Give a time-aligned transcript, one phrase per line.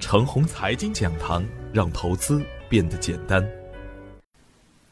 [0.00, 3.46] 程红财经讲堂，让投资变得简单。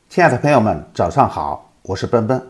[0.08, 2.40] 亲爱的朋友们，早上好，我是奔奔，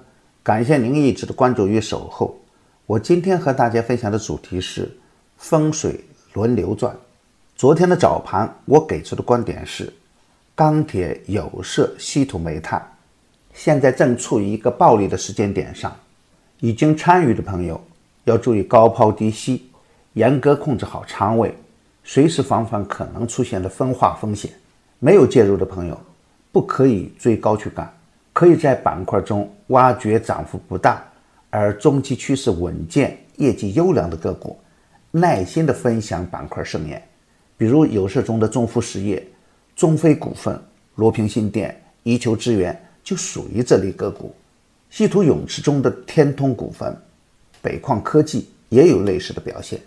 [0.42, 2.36] 感谢您一直的关注与守候。
[2.84, 4.90] 我今天和大家分享的主题是
[5.36, 6.94] 风水轮流转。
[7.54, 9.92] 昨天的早盘，我给出的观点是：
[10.56, 12.84] 钢铁、有色、稀土、煤炭，
[13.54, 15.96] 现在正处于一个暴利的时间点上。
[16.60, 17.80] 已经参与的朋友
[18.24, 19.70] 要注意高抛低吸，
[20.14, 21.54] 严格控制好仓位。
[22.10, 24.50] 随时防范可能出现的分化风险。
[24.98, 26.00] 没有介入的朋友，
[26.50, 27.86] 不可以追高去干，
[28.32, 31.04] 可以在板块中挖掘涨幅不大
[31.50, 34.58] 而中期趋势稳健、业绩优良的个股，
[35.10, 37.06] 耐心的分享板块盛宴。
[37.58, 39.22] 比如有色中的中孚实业、
[39.76, 40.58] 中飞股份、
[40.94, 44.34] 罗平新电、宜求资源就属于这类个股。
[44.88, 46.96] 稀土永磁中的天通股份、
[47.60, 49.78] 北矿科技也有类似的表现。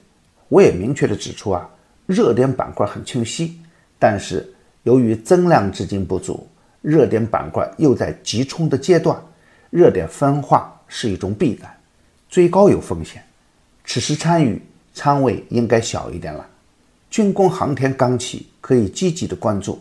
[0.49, 1.67] 我也明确的指出啊。
[2.05, 3.57] 热点板块很清晰，
[3.97, 6.45] 但是由于增量资金不足，
[6.81, 9.15] 热点板块又在急冲的阶段，
[9.69, 11.71] 热点分化是一种必然，
[12.27, 13.23] 追高有风险，
[13.85, 14.61] 此时参与
[14.93, 16.45] 仓位应该小一点了。
[17.09, 19.79] 军工、航天、钢企可以积极的关注，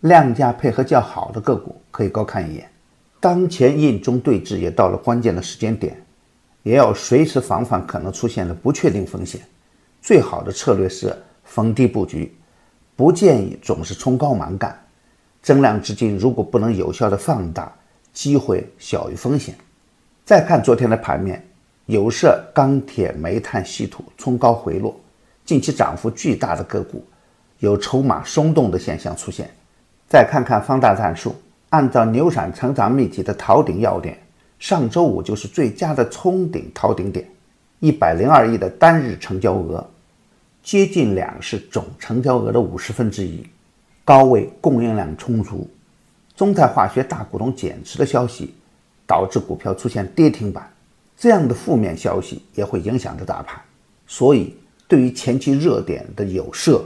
[0.00, 2.70] 量价配合较好的个股可以高看一眼。
[3.18, 6.00] 当前印中对峙也到了关键的时间点，
[6.62, 9.40] 也要随时防范可能出现的不确定风险。
[10.00, 11.16] 最好的策略是。
[11.46, 12.36] 逢低布局，
[12.94, 14.78] 不建议总是冲高蛮干。
[15.42, 17.72] 增量资金如果不能有效的放大，
[18.12, 19.54] 机会小于风险。
[20.24, 21.42] 再看昨天的盘面，
[21.86, 24.98] 有色、钢铁、煤炭、稀土冲高回落，
[25.44, 27.04] 近期涨幅巨大的个股
[27.60, 29.48] 有筹码松动的现象出现。
[30.08, 31.34] 再看看放大战术，
[31.68, 34.18] 按照牛散成长秘籍的逃顶要点，
[34.58, 37.24] 上周五就是最佳的冲顶逃顶点，
[37.78, 39.88] 一百零二亿的单日成交额。
[40.66, 43.46] 接近两市总成交额的五十分之一，
[44.04, 45.70] 高位供应量充足，
[46.34, 48.52] 中泰化学大股东减持的消息
[49.06, 50.68] 导致股票出现跌停板，
[51.16, 53.60] 这样的负面消息也会影响着大盘，
[54.08, 54.56] 所以
[54.88, 56.84] 对于前期热点的有色、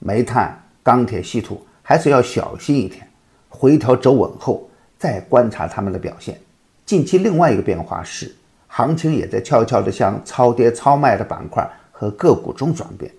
[0.00, 3.08] 煤炭、钢铁、稀土还是要小心一点，
[3.48, 4.68] 回调走稳后
[4.98, 6.38] 再观察他们的表现。
[6.84, 8.34] 近期另外一个变化是，
[8.68, 11.66] 行情也在悄悄地向超跌超卖的板块。
[12.04, 13.10] 和个股中转变，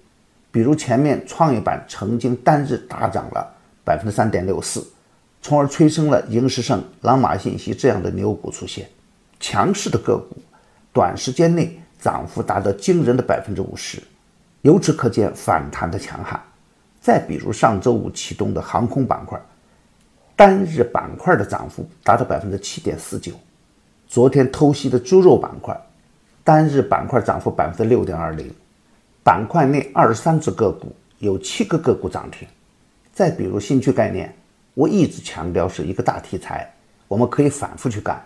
[0.51, 3.51] 比如前面创业板曾经单日大涨了
[3.83, 4.85] 百分之三点六四，
[5.41, 8.87] 从而催生了英石盛、朗玛信息这样的牛股出现。
[9.39, 10.37] 强势的个股，
[10.93, 13.99] 短时间内涨幅达到惊人的百分之五十，
[14.61, 16.39] 由此可见反弹的强悍。
[17.01, 19.39] 再比如上周五启动的航空板块，
[20.35, 23.31] 单日板块的涨幅达到百分之七点四九。
[24.07, 25.75] 昨天偷袭的猪肉板块，
[26.43, 28.53] 单日板块涨幅百分之六点二零。
[29.25, 32.47] 板块内二十三只个股，有七个个股涨停。
[33.11, 34.31] 再比如新区概念，
[34.75, 36.71] 我一直强调是一个大题材，
[37.07, 38.23] 我们可以反复去干，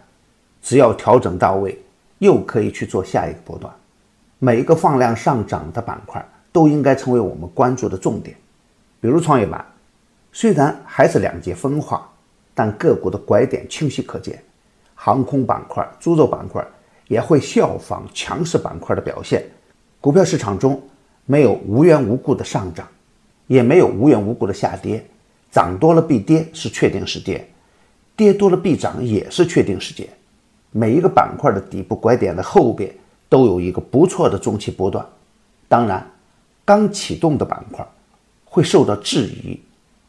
[0.62, 1.82] 只要调整到位，
[2.18, 3.74] 又可以去做下一个波段。
[4.40, 6.22] 每一个放量上涨的板块
[6.52, 8.36] 都应该成为我们关注的重点。
[9.00, 9.66] 比如创业板，
[10.34, 12.10] 虽然还是两极分化，
[12.54, 14.38] 但个股的拐点清晰可见。
[14.96, 16.62] 航空板块、猪肉板块
[17.08, 19.50] 也会效仿强势板块的表现。
[20.02, 20.82] 股票市场中
[21.26, 22.88] 没有无缘无故的上涨，
[23.48, 25.06] 也没有无缘无故的下跌，
[25.52, 27.46] 涨多了必跌是确定时跌，
[28.16, 30.08] 跌多了必涨也是确定时间。
[30.72, 32.90] 每一个板块的底部拐点的后边
[33.28, 35.06] 都有一个不错的中期波段。
[35.68, 36.10] 当然，
[36.64, 37.86] 刚启动的板块
[38.46, 39.60] 会受到质疑，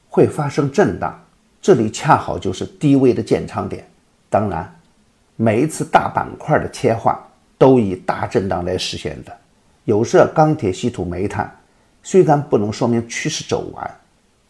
[0.08, 1.20] 会发生震荡，
[1.60, 3.84] 这里恰好就是低位的建仓点。
[4.28, 4.72] 当然，
[5.34, 7.18] 每一次大板块的切换
[7.58, 9.36] 都以大震荡来实现的。
[9.90, 11.52] 有色、钢铁、稀土、煤炭，
[12.00, 13.98] 虽然不能说明趋势走完，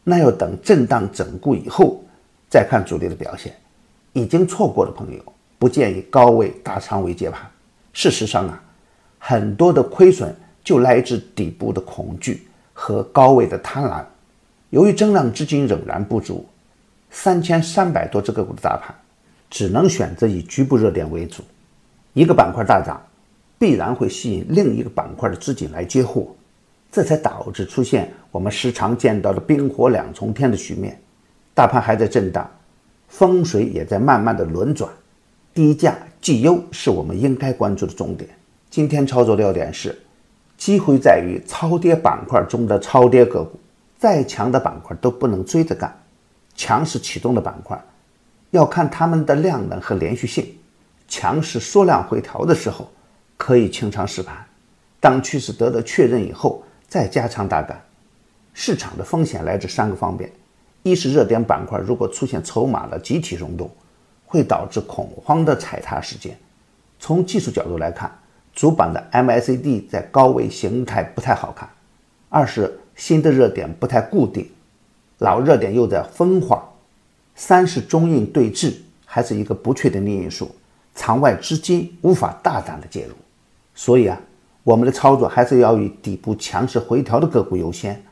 [0.04, 2.04] 那要等震荡整固以后
[2.50, 3.50] 再看主力的表现。
[4.12, 7.40] 已经错过的朋友，不建议高位大仓位接盘。
[7.94, 8.62] 事实上啊，
[9.18, 14.04] 很多的亏损就来自底部的恐惧和高位的贪婪。
[14.68, 16.46] 由于增量资金仍然不足，
[17.10, 18.94] 三千三百多只个股的大盘，
[19.48, 21.42] 只能选择以局部热点为主。
[22.12, 23.00] 一个板块大涨。
[23.60, 26.28] 必然会吸引另一个板块的资金来接货，
[26.90, 30.98] 这才导致出现我们时常见到的冰火两重天的局面。
[31.52, 32.50] 大盘还在震荡，
[33.08, 34.90] 风水也在慢慢的轮转，
[35.52, 38.30] 低价绩优是我们应该关注的重点。
[38.70, 39.94] 今天操作要点是，
[40.56, 43.60] 机会在于超跌板块中的超跌个股，
[43.98, 45.94] 再强的板块都不能追着干，
[46.54, 47.78] 强势启动的板块
[48.52, 50.46] 要看它们的量能和连续性，
[51.06, 52.90] 强势缩量回调的时候。
[53.40, 54.36] 可以清仓试盘，
[55.00, 57.82] 当趋势得到确认以后再加仓大干。
[58.52, 60.30] 市场的风险来自三个方面：
[60.82, 63.70] 一是热点板块如果出现筹码的集体溶洞，
[64.26, 66.34] 会导致恐慌的踩踏事件；
[66.98, 68.12] 从技术角度来看，
[68.52, 71.66] 主板的 MACD 在高位形态不太好看；
[72.28, 74.46] 二是新的热点不太固定，
[75.16, 76.58] 老热点又在分化；
[77.34, 78.74] 三是中印对峙
[79.06, 80.54] 还是一个不确定的因素，
[80.94, 83.14] 场外资金无法大胆的介入。
[83.74, 84.20] 所以啊，
[84.62, 88.02] 我们的操作还是要以底部强势回调的个股优先。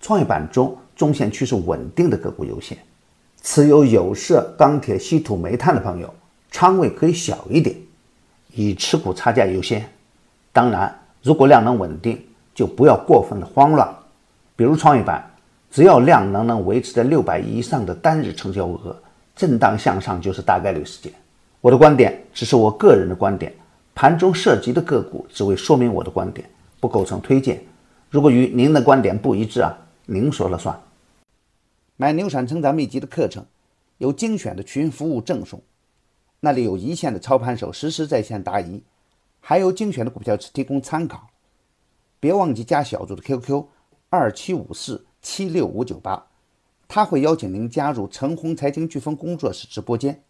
[0.00, 2.76] 创业板中中线趋势稳定的个股优先，
[3.42, 6.12] 持有有色、钢铁、稀土、煤炭的朋友，
[6.50, 7.74] 仓位可以小一点，
[8.52, 9.88] 以持股差价优先。
[10.52, 12.22] 当然，如果量能稳定，
[12.54, 13.88] 就不要过分的慌乱。
[14.56, 15.24] 比如创业板，
[15.70, 18.94] 只要量能能维持在六百亿以上的单日成交额，
[19.34, 21.10] 震荡向上就是大概率事件。
[21.62, 23.52] 我的观点只是我个人的观点，
[23.94, 26.50] 盘中涉及的个股只为说明我的观点，
[26.80, 27.64] 不构成推荐。
[28.10, 29.78] 如果与您的观点不一致啊。
[30.06, 30.78] 您说了算。
[31.96, 33.46] 买牛产成长秘籍的课程，
[33.96, 35.62] 有精选的群服务赠送，
[36.40, 38.82] 那里有一线的操盘手实时在线答疑，
[39.40, 41.28] 还有精选的股票提供参考。
[42.20, 43.64] 别忘记加小组的 QQ
[44.10, 46.26] 二七五四七六五九八，
[46.86, 50.22] 他会邀请您加入陈红财经飓风工作室直播间。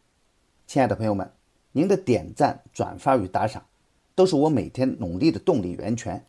[0.69, 1.28] 亲爱的朋友们，
[1.74, 3.62] 您的点赞、转发与打赏，
[4.14, 6.24] 都是我每天努力的动力源泉。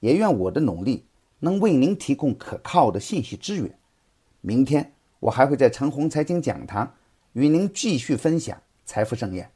[0.00, 1.04] 也愿我的努力。
[1.40, 3.78] 能为您提供可靠的信息资源。
[4.40, 6.94] 明天我还会在陈红财经讲堂
[7.34, 9.50] 与您继续分享财富盛宴。